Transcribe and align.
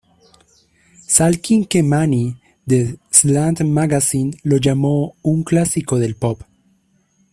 Sal 1.07 1.35
Cinquemani 1.43 2.35
de 2.65 2.97
"Slant 3.11 3.61
Magazine" 3.61 4.31
lo 4.41 4.57
llamó 4.57 5.13
"un 5.21 5.43
clásico 5.43 5.99
del 5.99 6.15
pop". 6.15 6.41